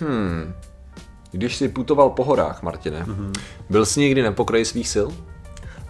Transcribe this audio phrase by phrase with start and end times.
[0.00, 0.54] Hmm.
[1.30, 3.32] Když jsi putoval po horách, Martine, mm-hmm.
[3.70, 5.08] byl jsi někdy na pokraji svých sil?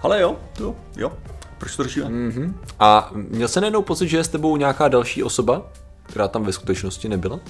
[0.02, 1.12] Ale jo, jo, jo.
[1.58, 2.06] Proč to řešíme?
[2.06, 2.54] Mm-hmm.
[2.80, 5.62] A měl jsi najednou pocit, že je s tebou nějaká další osoba,
[6.02, 7.40] která tam ve skutečnosti nebyla?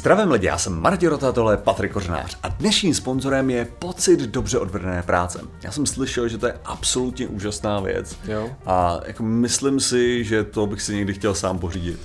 [0.00, 4.20] Zdravím lidi, já jsem Martě Rota, tohle je Patrik Kořenář a dnešním sponzorem je pocit
[4.20, 5.40] dobře odvedené práce.
[5.62, 8.50] Já jsem slyšel, že to je absolutně úžasná věc Jo.
[8.66, 12.00] a jako myslím si, že to bych si někdy chtěl sám pořídit.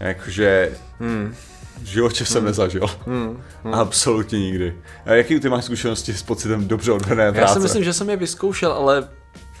[0.00, 1.34] Jakože hmm.
[1.82, 2.86] v životě jsem nezažil.
[3.06, 3.42] Hmm.
[3.64, 3.74] Hmm.
[3.74, 4.74] Absolutně nikdy.
[5.04, 7.50] A jaký ty máš zkušenosti s pocitem dobře odvedené práce?
[7.50, 9.08] Já si myslím, že jsem je vyzkoušel, ale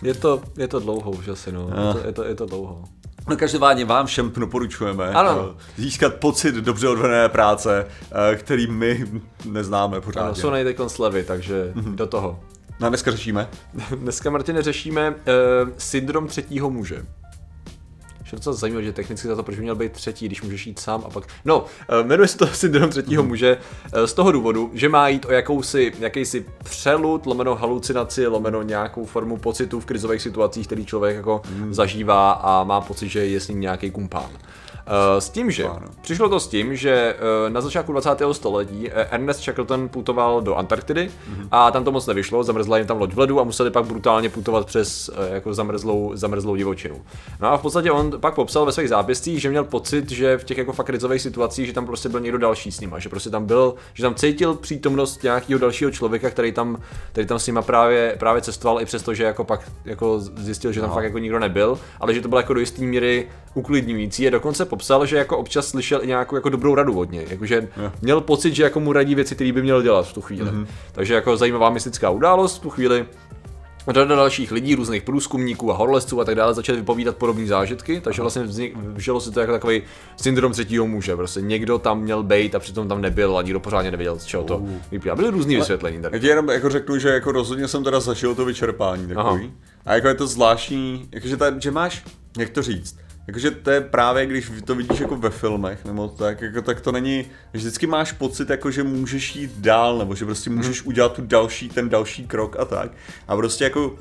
[0.02, 1.68] je to, je to dlouho už asi, no.
[1.68, 2.84] Je to, je to, je to dlouho.
[3.28, 5.54] No každopádně vám všem doporučujeme Ano.
[5.58, 7.86] eh, získat pocit dobře odvedené práce,
[8.32, 9.06] eh, který my
[9.44, 10.40] neznáme Ano, pořádně.
[10.42, 11.96] jsou teď slevy, takže Mhm.
[11.96, 12.40] do toho.
[12.80, 13.48] No a dneska řešíme.
[13.96, 15.14] Dneska, Martine, řešíme uh,
[15.78, 17.06] syndrom třetího muže.
[18.26, 20.66] Že je docela zajímavé, že technicky za to, proč by měl být třetí, když můžeš
[20.66, 21.24] jít sám a pak...
[21.44, 25.24] No, uh, jmenuje se to syndrom třetího muže uh, z toho důvodu, že má jít
[25.24, 31.16] o jakousi, jakýsi přelud, lomeno halucinaci, lomeno nějakou formu pocitu v krizových situacích, který člověk
[31.16, 34.30] jako zažívá a má pocit, že je s ním nějaký kumpán.
[34.86, 35.66] Uh, s tím, že
[36.00, 38.10] přišlo to s tím, že uh, na začátku 20.
[38.32, 41.48] století uh, Ernest Shackleton putoval do Antarktidy Mhm.
[41.50, 44.28] a tam to moc nevyšlo, zamrzla jim tam loď v ledu a museli pak brutálně
[44.28, 46.96] putovat přes jako zamrzlou, zamrzlou divočinu.
[47.40, 50.44] No a v podstatě on pak popsal ve svých zápiscích, že měl pocit, že v
[50.44, 53.30] těch jako fakt krizových situacích, že tam prostě byl někdo další s nima, že prostě
[53.30, 56.80] tam byl, že tam cítil přítomnost nějakého dalšího člověka, který tam,
[57.12, 60.80] který tam s nima právě, právě cestoval, i přesto, že jako pak jako zjistil, že
[60.80, 64.26] tam fakt jako nikdo nebyl, ale že to bylo jako do jisté míry uklidňující.
[64.26, 67.26] A dokonce popsal, že jako občas slyšel i nějakou jako dobrou radu od něj.
[67.30, 67.68] Jakože
[68.02, 70.50] měl pocit, že jako mu radí věci, které by měl dělat v tu chvíli.
[70.50, 70.66] Mm-hmm.
[70.92, 73.06] Takže jako zajímavá mystická událost v tu chvíli.
[73.88, 78.22] Řada dalších lidí, různých průzkumníků a horolezců a tak dále začali vypovídat podobné zážitky, takže
[78.22, 79.82] vlastně vznik, vžilo se to jako takový
[80.16, 81.16] syndrom třetího muže.
[81.16, 84.44] Prostě někdo tam měl být a přitom tam nebyl a nikdo pořádně nevěděl, z čeho
[84.44, 85.16] to vyplývá.
[85.16, 86.16] Byly různý vysvětlení tady.
[86.16, 89.44] Já ti jenom jako řeknu, že jako rozhodně jsem teda zažil to vyčerpání takový.
[89.44, 89.52] Aha.
[89.86, 92.04] A jako je to zvláštní, jakože ta, že máš,
[92.38, 96.42] jak to říct, jakože to je právě, když to vidíš jako ve filmech, nebo tak,
[96.42, 97.22] jako, tak to není,
[97.54, 101.22] že vždycky máš pocit, jako že můžeš jít dál, nebo že prostě můžeš udělat tu
[101.22, 102.90] další, ten další krok a tak.
[103.28, 103.98] A prostě jako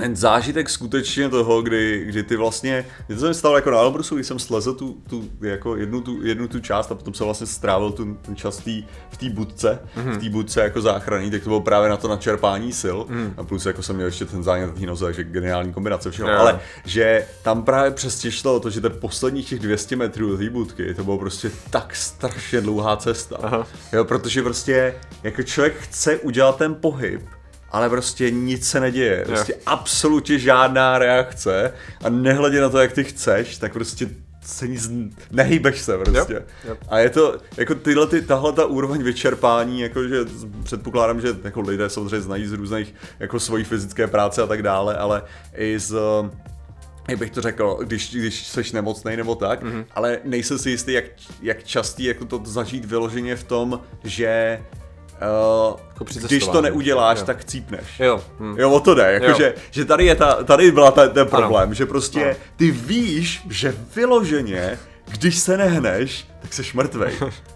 [0.00, 3.78] ten zážitek skutečně toho, kdy, kdy ty vlastně, kdy to se mi stalo jako na
[3.78, 7.24] Elbrusu, když jsem slezl tu, tu, jako jednu, tu, jednu tu část a potom jsem
[7.24, 10.12] vlastně strávil tu, ten čas tý, v té budce, mm-hmm.
[10.12, 13.34] v té budce jako záchranný, tak to bylo právě na to načerpání sil mm.
[13.36, 16.36] a plus jako jsem měl ještě ten zánět té noze, takže geniální kombinace všeho, Jo.
[16.38, 20.50] ale že tam právě přesně šlo to, že ten posledních těch 200 metrů do té
[20.50, 23.66] budky, to bylo prostě tak strašně dlouhá cesta, Aha.
[23.92, 27.22] jo, protože prostě jako člověk chce udělat ten pohyb,
[27.70, 29.22] ale prostě nic se neděje.
[29.26, 31.72] Prostě absolutně žádná reakce
[32.04, 34.08] a nehledě na to, jak ty chceš, tak prostě
[34.44, 34.90] se nic,
[35.30, 36.32] nehýbeš se prostě.
[36.32, 36.78] Yep, yep.
[36.88, 40.16] A je to, jako tyhle, ty, tahle ta úroveň vyčerpání, jakože
[40.64, 44.96] předpokládám, že jako lidé samozřejmě znají z různých jako svojí fyzické práce a tak dále,
[44.96, 45.22] ale
[45.56, 45.96] i z
[47.08, 49.72] jak bych to řekl, když, když jsi nemocný nebo tak, Mhm.
[49.80, 49.84] mm-hmm.
[49.94, 51.04] ale nejsem si jistý, jak,
[51.42, 54.60] jak častý jako to zažít vyloženě v tom, že
[55.20, 57.24] uh, Jako když to neuděláš, Jo.
[57.24, 58.00] tak cípneš.
[58.00, 58.54] Jo, hm.
[58.58, 59.34] Jo, o to jde, jako Jo.
[59.38, 61.74] že, že tady, je ta, tady byla ta, ten problém, Ano.
[61.74, 62.34] že prostě Ano.
[62.56, 64.78] ty víš, že vyloženě,
[65.10, 67.12] když se nehneš, tak jsi mrtvej.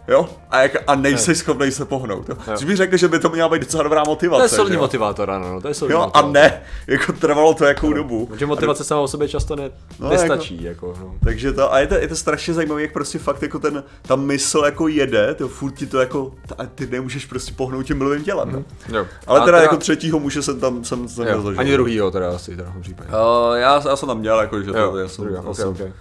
[0.08, 0.28] Jo?
[0.50, 2.28] A, jak, a nejsi schopný se pohnout.
[2.28, 2.36] Jo?
[2.56, 4.56] Což bych řekl, že by to měla být docela dobrá motivace.
[4.56, 4.80] To je jo?
[4.80, 6.30] motivátor, ano, no, to je solidní Jo, a motivátor.
[6.32, 8.26] ne, jako trvalo to jakou dobu.
[8.26, 11.14] Protože motivace sama o sobě často ne, No, nestačí, jako, no.
[11.24, 14.16] Takže to, a je to, je to strašně zajímavé, jak prostě fakt jako ten, ta
[14.16, 18.24] mysl jako jede, to furt ti to jako, a ty nemůžeš prostě pohnout tím mluvým
[18.24, 18.52] tělem.
[18.52, 18.98] no.
[18.98, 19.06] Jo.
[19.26, 21.52] Ale A teda, jako třetího muže jsem tam, jsem, jsem jo.
[21.56, 23.08] Ani druhýho teda asi teda v tom případě.
[23.08, 25.68] Uh, já, já jsem tam měl, jako, že to, Jo, já jsem, druhý, já jsem,
[25.68, 25.92] okay.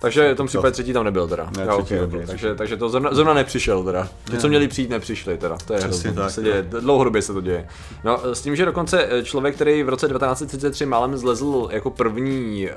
[0.00, 1.50] Takže v tom případě třetí tam nebyl teda.
[1.56, 2.26] Ne, Jo, třetí okay, nebyl, okay.
[2.26, 4.08] Takže, takže to zrovna, zrovna nepřišel teda.
[4.30, 5.56] Ti, co měli přijít, nepřišli teda.
[5.66, 6.22] To je Přesně hrozný.
[6.22, 7.68] tak, se děje, dlouhodobě se to děje.
[8.04, 12.68] No, s tím, že dokonce eh, člověk, který v roce 1933 málem zlezl jako první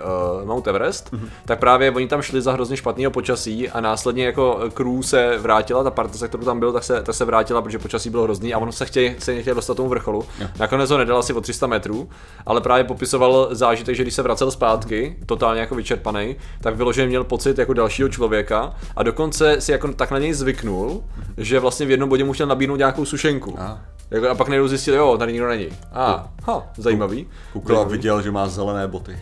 [0.41, 1.29] uh, Mount Everest, Mhm.
[1.46, 5.84] tak právě oni tam šli za hrozně špatného počasí a následně jako crew se vrátila,
[5.84, 8.53] ta parta, se kterou tam byl, tak se, tak se vrátila, protože počasí bylo hrozný
[8.53, 10.26] a on se chtěl, se chtěl dostat tomu vrcholu.
[10.59, 12.09] Nakonec ho nedal asi o 300 metrů,
[12.46, 17.24] ale právě popisoval zážitek, že když se vracel zpátky, totálně jako vyčerpaný, tak vyloženě měl
[17.24, 21.04] pocit jako dalšího člověka a dokonce si jako tak na něj zvyknul,
[21.38, 23.56] že vlastně v jednom bodě mu chtěl nabídnout nějakou sušenku.
[23.60, 23.82] A.
[24.12, 25.68] Jako, a pak najednou zjistil, jo, tady nikdo není.
[25.92, 27.28] A, ha, zajímavý.
[27.54, 29.18] Kukla viděl, že má zelené boty.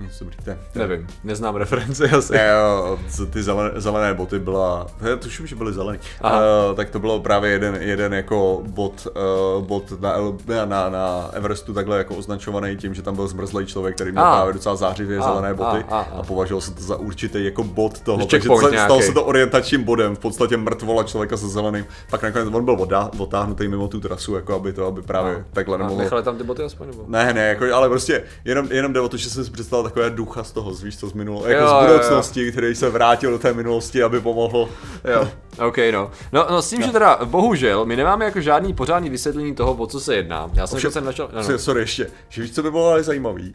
[0.00, 0.36] Nic dobrý,
[0.74, 2.32] Nevím, neznám reference asi.
[2.32, 2.98] Ne, jo,
[3.30, 6.40] ty zelené, zelené boty byla, já tuším, že byly zelený, Aha.
[6.70, 9.06] uh, tak to bylo právě jeden, jeden jako bot,
[9.56, 10.14] uh, bot na,
[10.64, 14.34] na, na, Everestu takhle jako označovaný tím, že tam byl zmrzlý člověk, který měl A.
[14.36, 16.22] právě docela zářivě A, zelené boty a, a, a, a.
[16.22, 19.02] považoval se to za určitý jako bot toho, Že takže stalo nějaký.
[19.02, 23.10] se to orientačním bodem, v podstatě mrtvola člověka se zeleným, pak nakonec on byl odá,
[23.18, 25.98] otáhnutý mimo tu trasu, jako aby to, aby právě takhle A nemohlo.
[26.02, 27.04] nechali tam ty boty aspoň nebo?
[27.08, 30.10] Ne, ne, jako, ale prostě jenom, jenom jde o to, že jsem si představil takové
[30.10, 31.86] ducha z toho, víš co, z minulo, jako Jo, z jo, jo.
[31.86, 34.68] budoucnosti, který se vrátil do té minulosti, aby pomohl.
[35.12, 35.28] Jo,
[35.68, 36.10] OK, no.
[36.32, 39.86] No, no s tím, že teda bohužel my nemáme jako žádný pořádný vysvětlení toho, o
[39.86, 40.50] co se jedná.
[40.54, 41.48] Já jsem Ovšem- jako jsem našel, no, No.
[41.52, 41.58] no.
[41.58, 43.54] Sorry, ještě, že víš, co by bylo ale zajímavý?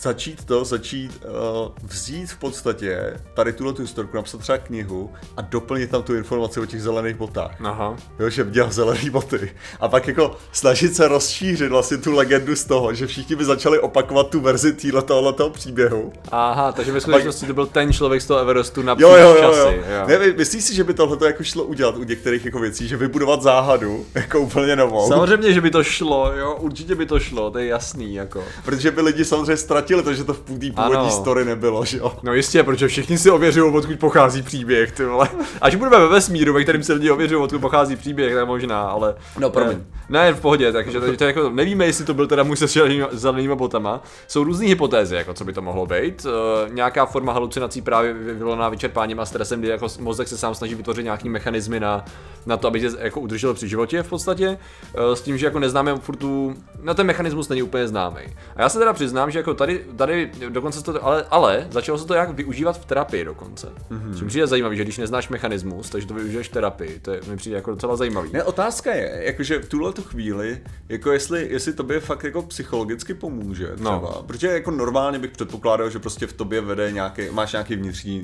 [0.00, 5.40] Začít to, začít uh, vzít v podstatě tady tuhle tu historku, napsat třeba knihu a
[5.42, 7.54] doplnit tam tu informaci o těch zelených botách.
[7.64, 7.96] Aha.
[8.18, 9.52] Jo, že měl zelený boty.
[9.80, 13.78] A pak jako snažit se rozšířit vlastně tu legendu z toho, že všichni by začali
[13.78, 16.12] opakovat tu verzi týhle tohoto příběhu.
[16.30, 19.36] Aha, takže ve skutečnosti to byl ten člověk z toho Everestu na Jo, jo, jo,
[19.40, 19.76] časy.
[19.76, 20.06] jo.
[20.06, 22.96] Ne, vy- myslíš si, že by tohle jako šlo udělat u některých jako věcí, že
[22.96, 25.08] vybudovat záhadu jako úplně novou?
[25.08, 28.44] Samozřejmě, že by to šlo, jo, určitě by to šlo, to je jasný, jako.
[28.64, 31.10] Protože by lidi samozřejmě ztratili to, že to v té původní Ano.
[31.10, 32.12] story nebylo, že jo?
[32.22, 35.28] No jistě, protože všichni si ověřují, odkud pochází příběh, ty vole.
[35.60, 39.14] Až budeme ve vesmíru, ve kterém se lidi ověřují, odkud pochází příběh, tak možná, ale...
[39.38, 39.76] No, promiň.
[39.76, 42.64] Ne, ne v pohodě, takže to, to jako, nevíme, jestli to byl teda muž se
[42.64, 44.02] zelenýma- zelenýma botama.
[44.28, 46.24] Jsou různé hypotézy, jako co by to mohlo být.
[46.24, 50.54] Uh, nějaká forma halucinací právě vy- vyvolaná vyčerpáním a stresem, kdy jako mozek se sám
[50.54, 52.04] snaží vytvořit nějaký mechanismy na,
[52.46, 54.48] na to, aby tě jako udržel při životě v podstatě.
[54.48, 58.20] Uh, s tím, že jako neznáme furt tu, no ten mechanismus není úplně známý.
[58.56, 62.06] A já se teda přiznám, že jako tady, tady dokonce to, ale, ale začalo se
[62.06, 63.66] to jak využívat v terapii dokonce.
[63.66, 64.12] Mm-hmm.
[64.12, 66.98] Což mi přijde zajímavý, že když neznáš mechanismus, takže to využiješ v terapii.
[67.02, 68.30] To je, mi přijde jako docela zajímavý.
[68.32, 73.14] Ne, otázka je, jakože v tuhle tu chvíli, jako jestli, jestli tobě fakt jako psychologicky
[73.14, 74.00] pomůže třeba, No.
[74.14, 74.22] no.
[74.26, 78.22] protože jako normálně bych předpokládal, že prostě v tobě vede nějaký, máš nějaký vnitřní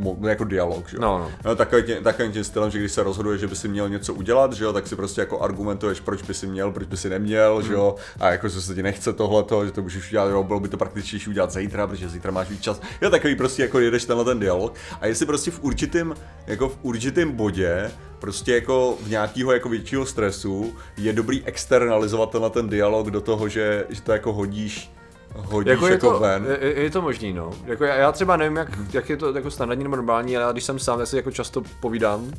[0.00, 1.00] mo- jako dialog, že jo.
[1.02, 1.30] No, no.
[1.44, 4.14] no takový, tě, takovým tím stylem, že když se rozhoduješ, že by si měl něco
[4.14, 7.08] udělat, že jo, tak si prostě jako argumentuješ, proč by si měl, proč by si
[7.10, 10.42] neměl, že jo, a jako, že se ti nechce tohleto, že to můžeš udělat, jo,
[10.44, 12.80] bylo by to praktičtější udělat zítra, protože zítra máš víc čas.
[13.02, 14.74] Jo, takový prostě jako jedeš tenhle ten dialog.
[15.00, 16.14] A jestli prostě v určitém,
[16.46, 17.90] jako v určitém bodě,
[18.22, 23.48] prostě jako v nějakého jako většího stresu, je dobrý externalizovat tenhle ten dialog do toho,
[23.48, 24.90] že, že to jako hodíš,
[25.34, 26.46] hodíš Jako jako, je, to, ven.
[26.60, 27.50] je, je, to možný, no.
[27.64, 30.52] Jako já, já třeba nevím, jak, jak je to jako standardní nebo normální, ale já
[30.52, 32.32] když jsem sám, tak si jako často povídám,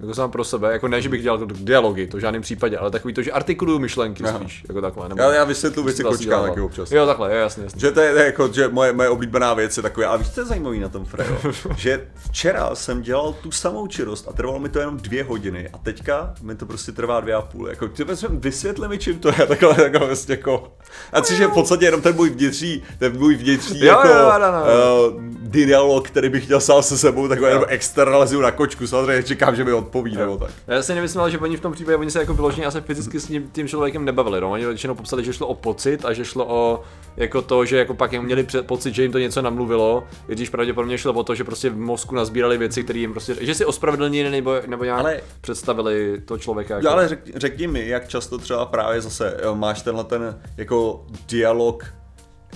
[0.00, 2.90] jako sám pro sebe, jako ne, že bych dělal dialogy, to v žádném případě, ale
[2.90, 4.38] takový to, že artikuluju myšlenky Aha.
[4.38, 5.08] spíš, jako takhle.
[5.08, 6.92] Nebo, Já, já vysvětlu věci kočkám taky občas.
[6.92, 7.80] Jo, takhle, jo, jasně, jasně.
[7.80, 10.30] Že to je, to je jako, že moje, moje oblíbená věc je takové, ale víš,
[10.30, 11.36] co je zajímavý na tom Frejo?
[11.76, 15.78] že včera jsem dělal tu samou činnost a trvalo mi to jenom dvě hodiny a
[15.78, 17.68] teďka mi to prostě trvá dvě a půl.
[17.68, 20.72] Jako, ty vysvětli mi, čím to je, takhle, takhle vlastně jako.
[21.12, 24.14] A což je v podstatě jenom ten můj vnitřní, ten můj vnitřní Jo, jako jo,
[24.14, 25.12] jo, no, no.
[25.12, 29.56] Uh, dialog, který bych chtěl sám se sebou, takhle jenom externalizuju na kočku, samozřejmě čekám,
[29.56, 30.50] že mi odpoví nebo tak.
[30.66, 33.28] Já si nemyslel, že oni v tom případě oni se jako vyloženě asi fyzicky s
[33.28, 34.40] ním, tím člověkem nebavili.
[34.40, 34.50] No.
[34.50, 36.82] Oni většinou popsali, že šlo o pocit a že šlo o
[37.16, 40.48] jako to, že jako pak jim měli pocit, že jim to něco namluvilo, i když
[40.50, 43.64] pravděpodobně šlo o to, že prostě v mozku nazbírali věci, které jim prostě, že si
[43.64, 46.76] ospravedlnili nebo, nebo nějak Ale- představili to člověka.
[46.76, 46.88] Jako...
[46.88, 51.84] Ale řek, řekni mi, jak často třeba právě zase jo, máš tenhle ten jako dialog,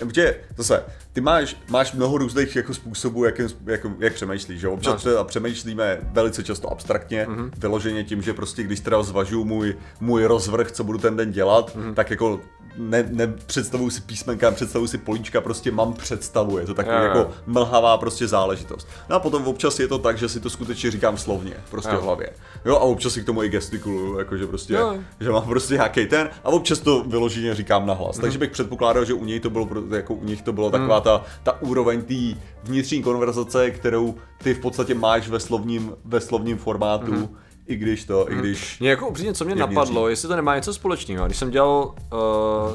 [0.07, 4.69] protože zase, ty máš, máš mnoho různých jako způsobů, jak, jako, jak přemýšlíš, že?
[4.69, 7.51] Občas třeba přemýšlíme velice často abstraktně, mm-hmm.
[7.59, 11.77] vyloženě tím, že prostě když teda zvažuju můj, můj rozvrh, co budu ten den dělat,
[11.77, 11.95] mm-hmm.
[11.95, 12.41] tak jako
[12.77, 17.03] ne, nepředstavuju si písmenka, představuju si políčka, prostě mám představu, je to takový jo.
[17.03, 18.89] jako mlhavá prostě záležitost.
[19.09, 22.01] No a potom občas je to tak, že si to skutečně říkám slovně, prostě Jo.
[22.01, 22.31] v hlavě.
[22.65, 24.95] Jo, a občas si k tomu i gestikuluju, jakože prostě, Jo.
[25.21, 28.17] že mám prostě nějaký ten a občas to vyloženě říkám nahlas.
[28.17, 28.23] Mhm.
[28.23, 31.25] Takže bych předpokládal, že u něj to bylo, jako u nich to bylo taková ta,
[31.43, 37.13] ta úroveň té vnitřní konverzace, kterou ty v podstatě máš ve slovním, ve slovním formátu,
[37.13, 37.29] Mhm.
[37.71, 38.81] I když to, i když...
[38.81, 41.27] Mě jako upřímně, co mě Je napadlo, jestli to nemá něco společného.
[41.27, 42.19] Když jsem dělal uh,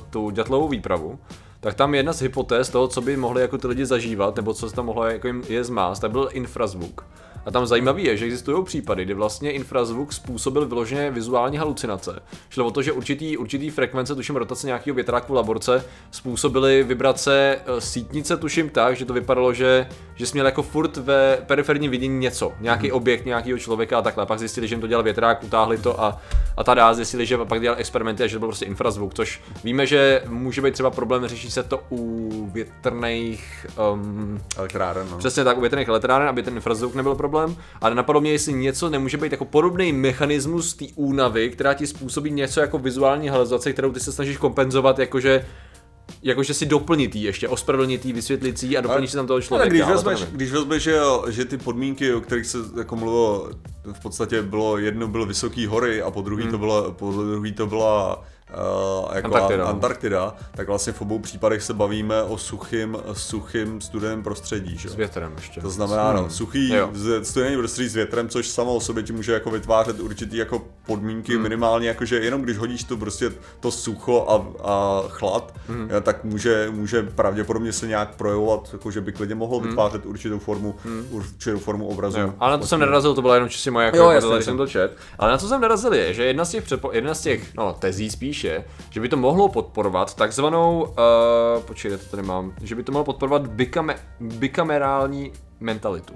[0.09, 1.19] tu dětlovou výpravu,
[1.59, 4.69] tak tam jedna z hypotéz toho, co by mohli jako ty lidi zažívat, nebo co
[4.69, 7.05] se tam mohlo jako jim je zmást, tak byl infrazvuk.
[7.45, 12.19] A tam zajímavý je, že existují případy, kdy vlastně infrazvuk způsobil vyloženě vizuální halucinace.
[12.49, 17.57] Šlo o to, že určitý, určitý frekvence, tuším rotace nějakého větráku v laborce, způsobily vibrace
[17.65, 21.91] eh, sítnice, tuším tak, že to vypadalo, že, že jsi měl jako furt ve periferním
[21.91, 24.25] vidění něco, nějaký objekt nějakého člověka a takhle.
[24.25, 26.21] Pak zjistili, že jim to dělal větrák, utáhli to a,
[26.57, 29.85] a tada, zjistili, že pak dělal experimenty a že to byl prostě infrazvuk, což víme,
[29.85, 35.17] že může být třeba problém, řeší se to u větrných um, Elektráren, no.
[35.17, 37.55] Přesně tak, u větrných elektráren, aby ten infrazvuk nebyl problém.
[37.81, 42.31] Ale napadlo mě, jestli něco nemůže být jako podobný mechanismus té únavy, která ti způsobí
[42.31, 45.45] něco jako vizuální hallucinace, kterou ty se snažíš kompenzovat, jakože
[46.23, 49.63] jakože si doplnitý ještě, ospravedlnitý, vysvětlící a doplníš si tam toho člověka.
[49.63, 50.35] Ale když to vezmeš, nevím.
[50.35, 53.49] když vezmeš že, jo, že ty podmínky, o kterých se jako mluvilo,
[53.93, 56.51] v podstatě bylo, jedno bylo vysoký hory a po druhý Hmm.
[56.51, 59.65] to byla, po druhý to byla Uh, jako Antarktida.
[59.65, 59.65] Antarktida.
[59.69, 64.77] Antarktida, tak vlastně v obou případech se bavíme o suchým, suchým studeném prostředí.
[64.77, 64.89] Že?
[64.89, 65.61] S větrem ještě.
[65.61, 66.89] To znamená, no, suchý Jo.
[66.93, 70.61] z- studený prostředí s větrem, což samo o sobě ti může jako vytvářet určitý jako
[70.85, 71.43] podmínky, Hmm.
[71.43, 75.89] minimálně jakože jenom když hodíš to prostě to sucho a, a chlad, Hmm.
[75.97, 80.39] eh, tak může, může pravděpodobně se nějak projevovat, jako že by klidně mohl vytvářet určitou
[80.39, 80.75] formu,
[81.09, 82.17] určitou formu obrazu.
[82.17, 82.27] Hmm.
[82.27, 84.57] Jo, ale na to jsem nerazil, to byla jenom čistě moje jako Jo, když jsem
[84.57, 84.97] to čet.
[85.19, 87.73] Ale na co jsem narazil je, že jedna z těch, předpo, jedna z těch no,
[87.79, 92.83] tezí spíše, že by to mohlo podporovat takzvanou, uh, počkejte, to tady mám, že by
[92.83, 96.13] to mohlo podporovat bikame, bikamerální mentalitu.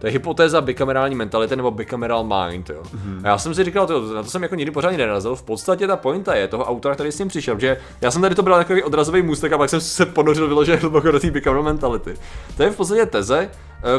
[0.00, 2.82] To je hypotéza bikamerální mentality nebo bikameral mind, jo.
[2.82, 3.20] Mm-hmm.
[3.24, 5.36] A já jsem si říkal, to, na to jsem jako nikdy pořádně nenarazil.
[5.36, 8.34] V podstatě ta pointa je toho autora, který s tím přišel, že já jsem tady
[8.34, 11.62] to bral takový odrazový můstek a pak jsem se ponořil vyloženě hluboko do té bikameral
[11.62, 12.14] mentality.
[12.56, 13.50] To je v podstatě teze,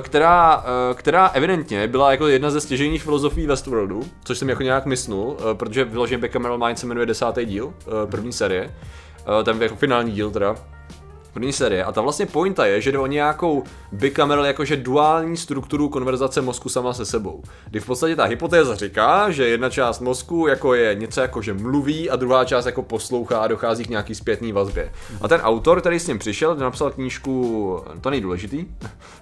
[0.02, 4.86] která, eh, která evidentně byla jako jedna ze stěžejních filozofií Westworldu, což jsem jako nějak
[4.86, 8.70] mysnul, eh, protože vyloženě Bikameral Mind se jmenuje desátý díl, eh, první série,
[9.28, 10.56] Eh, ten jako finální díl teda,
[11.34, 11.84] první série.
[11.84, 16.70] A ta vlastně pointa je, že jde o nějakou bicameral, jakože duální strukturu konverzace mozku
[16.70, 17.44] sama se sebou.
[17.70, 21.54] Kdy v podstatě ta hypotéza říká, že jedna část mozku jako je něco jako, že
[21.54, 24.92] mluví a druhá část jako poslouchá a dochází k nějaký zpětný vazbě.
[25.22, 28.66] A ten autor, který s ním přišel, napsal knížku, to nejdůležitý,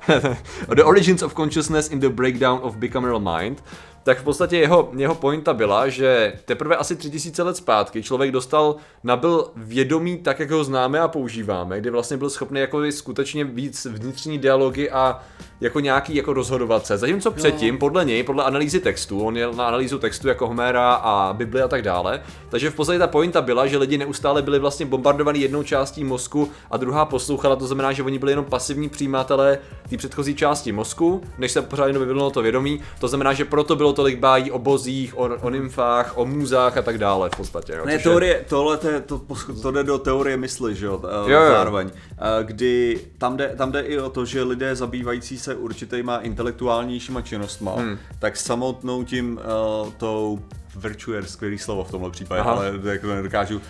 [0.76, 3.64] The Origins of Consciousness in the Breakdown of Bicameral Mind,
[4.08, 8.76] tak v podstatě jeho, jeho pointa byla, že teprve asi 3000 let zpátky člověk dostal,
[9.04, 13.86] nabil vědomí tak, jak ho známe a používáme, kdy vlastně byl schopný jako skutečně víc
[13.86, 15.24] vnitřní dialogy a
[15.62, 16.98] jako nějaký jako rozhodovat se.
[16.98, 21.34] Zatímco předtím, podle něj, podle analýzy textu, on jel na analýzu textu jako Homera a
[21.34, 24.86] Bibli a tak dále, takže v podstatě ta pointa byla, že lidi neustále byli vlastně
[24.86, 29.60] bombardovaní jednou částí mozku a druhá poslouchala, to znamená, že oni byli jenom pasivní přijímatelé
[29.90, 33.76] té předchozí části mozku, než se pořád jenom vyvinulo to vědomí, to znamená, že proto
[33.76, 37.74] bylo tolik bájí o bozích, o, o nymfách, o můzách a tak dále v podstatě.
[37.74, 38.88] Jo, Ne, což je- teorie, tohle to,
[39.20, 39.22] to,
[39.62, 41.50] to jde do teorie mysli, že jo, Jo, jo.
[41.52, 41.90] zároveň.
[42.12, 47.22] Eh, Kdy tam jde, tam jde i o to, že lidé zabývající se určitýma intelektuálnějšíma
[47.22, 47.98] činnostma, hmm.
[48.20, 49.40] tak samotnou tím
[49.84, 50.40] uh, tou
[50.78, 52.52] virtue je skvělý slovo v tomhle případě, Aha.
[52.52, 53.58] Ale to jako nedokážu.
[53.58, 53.62] Uh,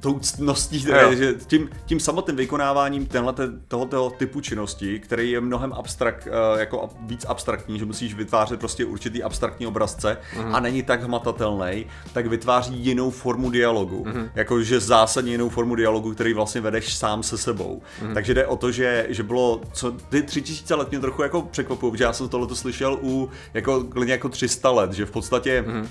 [0.00, 3.34] tou ctností, teda, že tím, tím samotným vykonáváním tenhle
[3.68, 8.84] tohoto typu činnosti, který je mnohem abstrakt, uh, jako víc abstraktní, že musíš vytvářet prostě
[8.84, 10.54] určitý abstraktní obrazce Mhm.
[10.54, 14.04] a není tak hmatatelný, tak vytváří jinou formu dialogu.
[14.06, 14.30] Mhm.
[14.34, 17.82] Jakože zásadně jinou formu dialogu, který vlastně vedeš sám se sebou.
[18.02, 18.14] Mhm.
[18.14, 21.42] Takže jde o to, že, že bylo, co ty tři tisíce let mě trochu jako
[21.42, 25.64] překvapují, protože já jsem tohle slyšel u jako, klidně jako 300 let, že v podstatě
[25.66, 25.88] Mhm.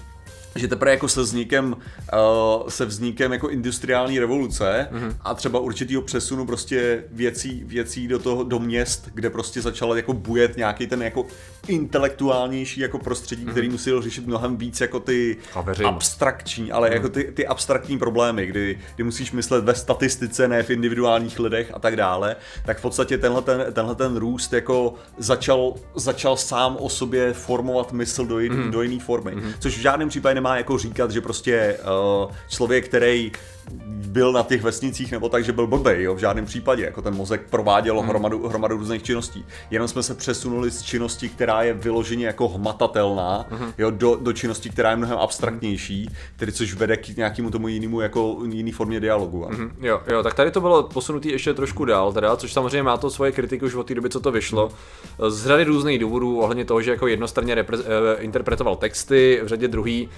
[0.56, 1.76] Že teprve jako se vznikem,
[2.14, 5.16] uh, se vznikem jako industriální revoluce mm-hmm.
[5.22, 10.14] a třeba určitýho přesunu prostě věcí, věcí do toho, do měst, kde prostě začal jako
[10.14, 11.26] bujet nějaký ten jako
[11.68, 13.52] intelektuálnější jako prostředí, mm-hmm.
[13.52, 15.96] který musel řešit mnohem víc jako ty A veřejnost.
[15.96, 16.94] abstraktní, ale mm-hmm.
[16.94, 21.72] jako ty, ty abstraktní problémy, kdy, kdy musíš myslet ve statistice, ne v individuálních lidech
[21.74, 22.36] a tak dále,
[22.66, 27.94] tak v podstatě tenhle ten, tenhle ten růst jako začal, začal sám o sobě formovat
[27.94, 28.70] mysl do, mm-hmm.
[28.70, 29.54] do jiné formy, mm-hmm.
[29.60, 31.78] což v žádném případě nemá jako říkat, že prostě
[32.26, 33.32] uh, člověk, který
[34.08, 37.16] byl na těch vesnicích nebo tak, že byl blbej, jo, v žádném případě, jako ten
[37.16, 38.10] mozek prováděl hmm.
[38.10, 39.46] hromadu, hromadu různých činností.
[39.72, 43.74] Jenom jsme se přesunuli z činnosti, která je vyloženě jako hmatatelná, hmm.
[43.78, 48.02] jo, do, do činnosti, která je mnohem abstraktnější, tedy což vede k nějakému tomu jinému,
[48.02, 49.46] jako jiný formě dialogu.
[49.52, 49.72] Hmm.
[49.82, 53.10] Jo, jo, tak tady to bylo posunutý ještě trošku dál, teda, což samozřejmě má to
[53.10, 54.72] svoje kritiky už od té doby, co to vyšlo.
[55.28, 59.68] Z řady různých důvodů, ohledně toho, že jako jednostranně repre- eh, interpretoval texty, v řadě
[59.68, 60.10] druhý,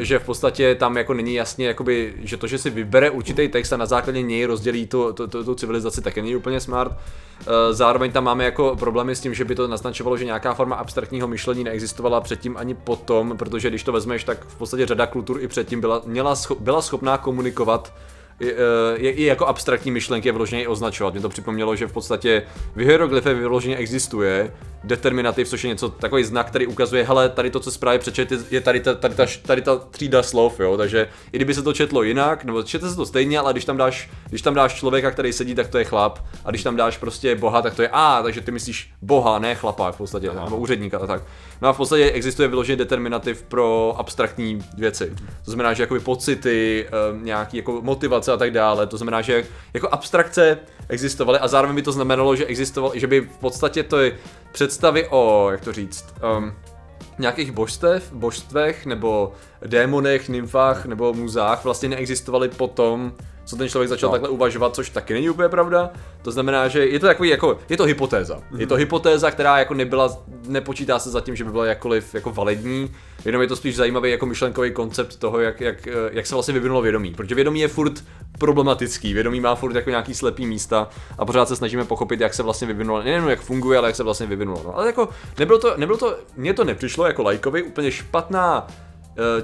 [0.00, 3.72] že v podstatě tam jako není jasně, jakoby, že to, že si vybere určitý text
[3.72, 6.92] a na základě něj rozdělí tu, tu, tu, tu civilizaci, tak není úplně smart.
[7.40, 10.76] Eh, Zároveň tam máme jako problémy s tím, že by to naznačovalo, že nějaká forma
[10.76, 15.40] abstraktního myšlení neexistovala předtím ani potom, protože když to vezmeš, tak v podstatě řada kultur
[15.40, 17.92] i předtím byla, měla, scho- byla schopná komunikovat
[18.40, 18.54] je,
[18.96, 21.14] je, i jako abstraktní myšlenky je vyloženě i označovat.
[21.14, 22.42] Mě to připomnělo, že v podstatě
[22.74, 24.52] v hieroglyfech vyloženě existuje
[24.84, 28.60] determinativ, což je něco takový znak, který ukazuje, hele, tady to, co zprávě přečet, je
[28.60, 32.02] tady ta, tady, ta, tady ta třída slov, jo, takže i kdyby se to četlo
[32.02, 35.32] jinak, nebo čete se to stejně, ale když tam dáš, když tam dáš člověka, který
[35.32, 38.22] sedí, tak to je chlap, a když tam dáš prostě boha, tak to je a,
[38.22, 41.22] takže ty myslíš boha, ne chlapa v podstatě, nebo úředníka a tak.
[41.62, 45.12] No a v podstatě existuje vyloženě determinativ pro abstraktní věci.
[45.44, 48.86] To znamená, že jakoby pocity, em, nějaký jako motivace a tak dále.
[48.86, 49.44] To znamená, že
[49.74, 50.58] jako abstrakce
[50.88, 54.18] existovaly a zároveň by to znamenalo, že existoval, že by v podstatě je
[54.52, 56.52] představy o, jak to říct, um,
[57.18, 59.32] nějakých božstev, božstvech nebo
[59.66, 63.12] démonech, nymfách nebo muzách vlastně neexistovaly potom,
[63.50, 64.12] co ten člověk začal no.
[64.12, 65.90] takhle uvažovat, což taky není úplně pravda.
[66.22, 68.36] To znamená, že je to takový jako, je to hypotéza.
[68.36, 68.60] Mm-hmm.
[68.60, 72.90] Je to hypotéza, která jako nebyla, nepočítá se zatím, že by byla jakkoliv jako validní,
[73.24, 76.82] jenom je to spíš zajímavý jako myšlenkový koncept toho, jak, jak, jak se vlastně vyvinulo
[76.82, 77.14] vědomí.
[77.14, 78.04] Protože vědomí je furt
[78.38, 80.88] problematický, vědomí má furt jako nějaký slepý místa
[81.18, 84.02] a pořád se snažíme pochopit, jak se vlastně vyvinulo, nejen jak funguje, ale jak se
[84.02, 84.62] vlastně vyvinulo.
[84.64, 88.89] No, ale jako nebylo to, nebylo to, mně to nepřišlo jako lajkovi úplně špatná Eh,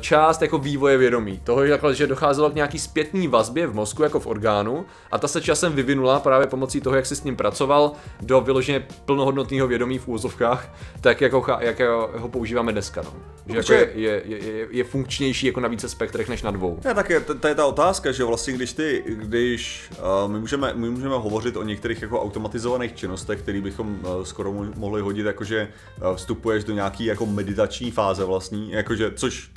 [0.01, 1.41] část jako vývoje vědomí.
[1.45, 5.41] Toho, že docházelo k nějaký zpětný vazbě v mozku jako v orgánu a ta se
[5.41, 10.09] časem vyvinula právě pomocí toho, jak si s ním pracoval do vyloženě plnohodnotného vědomí v
[10.09, 11.81] úzovkách, tak jako, jak
[12.15, 13.03] ho používáme dneska.
[13.05, 13.13] No.
[13.47, 16.79] Že jako je, je, je, je, funkčnější jako na více spektrech než na dvou.
[16.85, 19.91] Ne, tak je, to je ta otázka, že vlastně když ty, když
[20.25, 24.53] uh, my, můžeme, my můžeme hovořit o některých jako automatizovaných činnostech, které bychom uh, skoro
[24.53, 25.69] mohli hodit, jakože
[26.03, 29.51] uh, vstupuješ do nějaký jako meditační fáze vlastní, jakože, což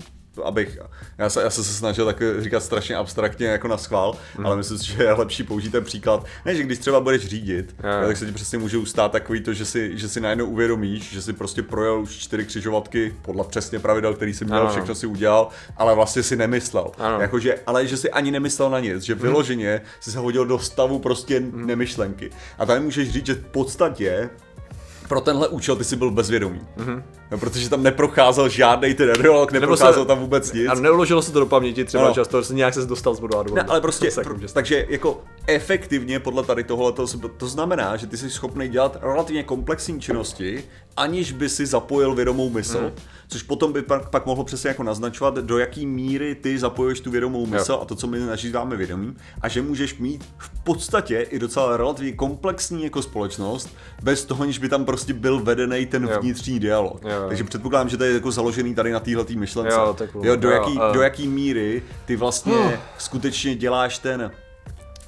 [0.48, 0.80] abych,
[1.18, 4.46] já se, já se snažil tak říkat strašně abstraktně jako na schvál, hmm.
[4.46, 6.26] ale myslím si, že je lepší použít ten příklad.
[6.46, 8.08] Ne, že když třeba budeš řídit, yeah.
[8.08, 11.22] tak se ti přesně může ustát takový to, že si, že si najednou uvědomíš, že
[11.22, 14.70] si prostě projel už čtyři křižovatky podle přesně pravidel, který si měl, ano.
[14.70, 16.92] všechno si udělal, ale vlastně si nemyslel.
[17.20, 19.22] Jakože, ale že si ani nemyslel na nic, že hmm.
[19.22, 21.68] vyloženě si se hodil do stavu prostě hmm.
[21.68, 22.30] nemyšlenky.
[22.58, 24.30] A tady můžeš říct, že v podstatě
[25.10, 26.62] pro tenhle účel ty jsi byl bezvědomý.
[26.78, 27.04] Mm-hmm.
[27.32, 30.70] No, protože tam neprocházel žádný ten dialog, neprocházel se, tam vůbec nic.
[30.70, 32.14] A neuložilo se to do paměti třeba no.
[32.14, 36.20] často, se nějak se dostal z bodu A Ne, ale prostě, pro, takže jako efektivně
[36.20, 37.08] podle tady tohle to,
[37.38, 40.64] to znamená, že ty jsi schopný dělat relativně komplexní činnosti,
[40.98, 42.82] aniž by si zapojil vědomou mysl.
[42.82, 42.92] Mm
[43.32, 47.12] což potom by pak, pak mohlo přesně jako naznačovat, do jaký míry ty zapojuješ tu
[47.12, 47.80] vědomou mysl jo.
[47.82, 52.12] a to, co my nažíváme vědomím, a že můžeš mít v podstatě i docela relativně
[52.12, 53.70] komplexní jako společnost,
[54.04, 56.20] bez toho, než by tam prostě byl vedený ten jo.
[56.22, 57.02] vnitřní dialog.
[57.04, 57.28] Jo, jo.
[57.28, 59.76] Takže předpokládám, že to je jako založený tady na téhle myšlence.
[59.76, 62.72] Jo, jo, do, jaký, jo, do jaký míry ty vlastně uh.
[62.98, 64.32] skutečně děláš ten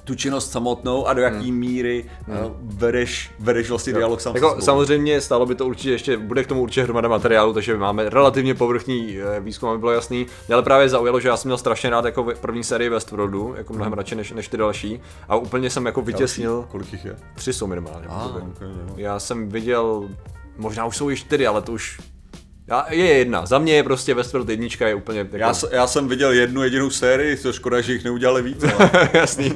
[0.04, 1.58] tu činnost samotnou a do jaký hmm.
[1.58, 2.36] míry hmm.
[2.36, 3.98] Uh, vedeš, vedeš vlastně jo.
[3.98, 7.52] dialog sám jako, Samozřejmě stálo by to určitě ještě, bude k tomu určitě hromada materiálu,
[7.52, 10.26] takže máme relativně povrchní eh, výzkum, aby bylo jasný.
[10.48, 13.72] Mě ale právě zaujalo, že já jsem měl strašně rád jako první sérii Westworldu, jako
[13.72, 13.98] mnohem hmm.
[13.98, 15.00] radši než, než ty další.
[15.28, 16.54] A úplně jsem jako vytěsnil.
[16.54, 16.68] Další?
[16.70, 17.16] Kolik jich je?
[17.34, 18.06] Tři jsou minimálně.
[18.08, 20.08] Ah, okay, já jsem viděl,
[20.56, 21.98] možná už jsou i čtyři, ale to už
[22.66, 23.46] já, je jedna.
[23.46, 25.18] Za mě je prostě Westworld jednička je úplně...
[25.18, 25.36] Jako...
[25.36, 28.64] Já, já, jsem viděl jednu jedinou sérii, to škoda, že jich neudělali víc.
[28.64, 28.90] Ale...
[29.14, 29.54] Jasný.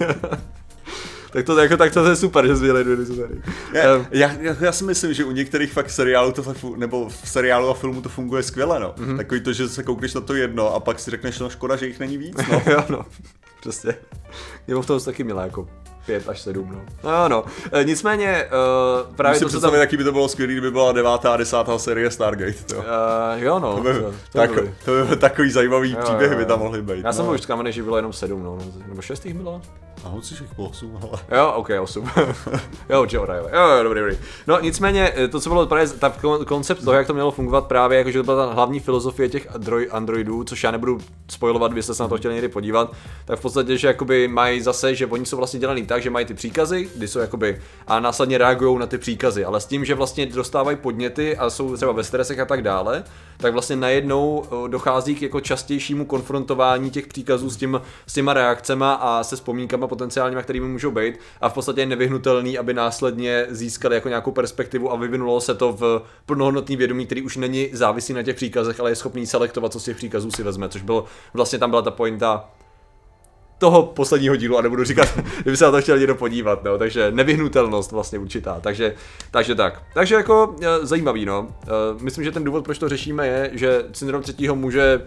[1.33, 3.43] tak to, jako, tak to je super, že jsi viděl jednu sérii.
[3.73, 7.29] Já, um, já, já, si myslím, že u některých fakt seriálů to fakt, nebo v
[7.29, 8.95] seriálu a filmu to funguje skvěle, no.
[8.99, 9.17] Mm-hmm.
[9.17, 11.87] Takový to, že se koukneš na to jedno a pak si řekneš, no škoda, že
[11.87, 12.63] jich není víc, no.
[12.73, 13.07] jo, no.
[13.61, 13.95] Přesně.
[14.69, 15.69] Nebo v tom taky milé, jako
[16.07, 16.81] 5 až 7, no.
[17.05, 17.45] No, no.
[17.73, 19.75] E, nicméně, uh, právě Musím to se tam...
[19.75, 22.79] jaký by to bylo skvělý, kdyby byla devátá a desátá série Stargate, jo.
[22.79, 23.77] Uh, jo, no.
[23.77, 24.75] To by, to, to tak, by.
[24.85, 27.05] to by takový zajímavý jo, příběh jo, by tam mohly být.
[27.05, 27.33] Já jsem no.
[27.33, 28.59] už zklamaný, že bylo jenom 7, no.
[28.89, 29.63] Nebo 6 jich bylo?
[30.07, 31.39] A hoci jich bylo 8, ale...
[31.39, 32.11] Jo, ok, 8.
[32.89, 33.53] jo, Joe Riley.
[33.53, 34.19] Jo, jo, dobrý, dobrý.
[34.47, 36.13] No nicméně, eh, to, co bylo právě, ta
[36.47, 39.49] koncept toho, jak to mělo fungovat právě, jakože to byla ta hlavní filozofie těch
[39.91, 42.93] androidů, což já nebudu spojovat, kdybyste se na to chtěli někdy podívat,
[43.25, 46.27] tak v podstatě, že jakoby mají zase, že oni jsou vlastně dělaný tak, že mají
[46.27, 49.95] ty příkazy, kdy jsou jakoby, a následně reagují na ty příkazy, ale s tím, že
[49.95, 53.05] vlastně dostávají podněty a jsou třeba ve stresech a tak dále,
[53.37, 58.33] tak vlastně najednou eh, dochází k jako častějšímu konfrontování těch příkazů s, tím, s těma
[58.33, 63.47] reakcemi a se vzpomínkama potenciálníma, kterými můžou být a v podstatě je nevyhnutelný, aby následně
[63.49, 68.15] získali jako nějakou perspektivu a vyvinulo se to v plnohodnotný vědomí, který už není závislý
[68.15, 71.05] na těch příkazech, ale je schopný selektovat, co z těch příkazů si vezme, což bylo
[71.35, 72.51] vlastně tam byla ta pointa
[73.59, 75.09] toho posledního dílu a nebudu říkat,
[75.43, 78.95] kdyby se na to chtěl někdo podívat, no, takže nevyhnutelnost vlastně určitá, takže,
[79.31, 79.83] takže tak.
[79.95, 81.49] Takže jako e, zajímavý, no.
[81.63, 85.03] E, myslím, že ten důvod, proč to řešíme, je, že syndrom třetího muže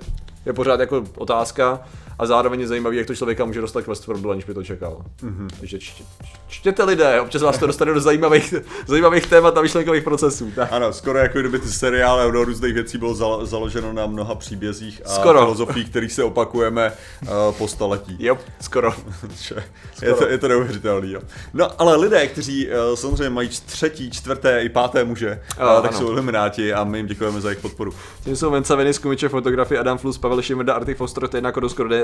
[0.46, 1.82] je pořád jako otázka
[2.20, 5.02] a zároveň je zajímavý, jak to člověka může dostat k Westworldu, aniž by to čekal.
[5.24, 5.48] Mm-hmm.
[5.60, 6.04] Takže čtě,
[6.48, 8.54] čtěte lidé, občas vás to dostane do zajímavých,
[8.88, 10.52] zajímavých témat a myšlenkových procesů.
[10.56, 10.70] Tak.
[10.72, 15.10] Ano, skoro jako kdyby ty seriály o různých věcí bylo založeno na mnoha příbězích a
[15.10, 15.40] skoro.
[15.40, 18.16] filozofiích, kterých se opakujeme uh, po staletí.
[18.20, 18.94] Jo, skoro.
[19.36, 19.62] skoro.
[20.02, 21.22] Je to, je to neuvěřitelný, jo.
[21.54, 25.92] No, ale lidé, kteří uh, samozřejmě mají třetí, čtvrté i páté muže, uh, uh, tak
[25.92, 26.00] ano.
[26.00, 27.94] jsou ilumináti a my jim děkujeme za jejich podporu.
[28.24, 31.42] Tím jsou Venca Venis, Kumiče, fotografie, Adam Flus, Pavel Šimrda, Arty Foster, to je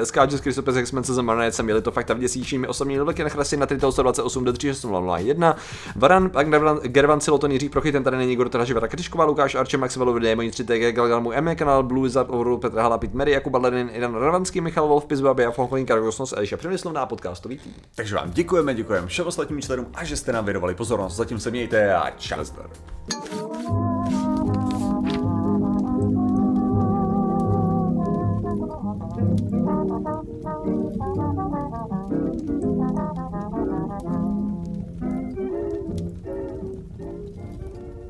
[0.05, 3.23] do skoro SK, Český Sopes, jak jsme se zamarnec, měli to fakt měsíčními osobní levelky
[3.23, 5.55] na chrasti na 128 do 36001.
[5.95, 6.31] Varan,
[6.83, 10.35] Gervan Siloton, Jiří Prochy, ten tady není Igor Trhaži, Vara Krtišková, Lukáš Arče, Maxwell, Vidé,
[10.35, 13.89] Moji 3 TG, Galgalmu, M, kanál Blue Zap, Overrule, Petr Hala, Pit Mary, Jakub Badlerin,
[13.93, 17.73] Idan Ravanský, Michal Wolf, Pizba, a Fonkolín, Kargosnos, Eliša Přemyslovná, podcastový tým.
[17.95, 21.15] Takže vám děkujeme, děkujeme všem ostatním členům a že jste nám věnovali pozornost.
[21.15, 22.35] Zatím se mějte a čau.
[23.07, 23.94] Thank you.